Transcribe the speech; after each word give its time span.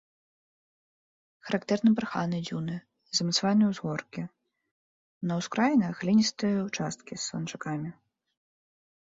Характэрны 1.49 1.91
барханы, 1.99 2.37
дзюны, 2.47 2.77
замацаваныя 3.19 3.67
ўзгоркі, 3.73 4.23
на 5.33 5.39
ўскраінах 5.43 5.93
гліністыя 6.05 6.57
ўчасткі 6.71 7.13
з 7.19 7.23
саланчакамі. 7.27 7.89